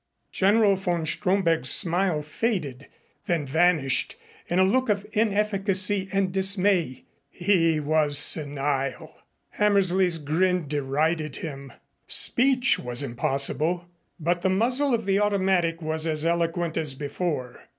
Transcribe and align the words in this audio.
General 0.31 0.77
von 0.77 1.05
Stromberg's 1.05 1.69
smile 1.69 2.23
faded 2.23 2.87
then 3.27 3.45
vanished 3.45 4.15
in 4.47 4.57
a 4.57 4.63
look 4.63 4.89
of 4.89 5.05
inefficacy 5.13 6.09
and 6.11 6.31
dismay. 6.31 7.03
He 7.29 7.79
was 7.79 8.17
senile. 8.17 9.15
Hammersley's 9.49 10.17
grin 10.17 10.67
derided 10.67 11.35
him. 11.35 11.71
Speech 12.07 12.79
was 12.79 13.03
impossible, 13.03 13.85
but 14.19 14.41
the 14.41 14.49
muzzle 14.49 14.95
of 14.95 15.05
the 15.05 15.19
automatic 15.19 15.83
was 15.83 16.07
as 16.07 16.25
eloquent 16.25 16.77
as 16.77 16.95
before. 16.95 17.61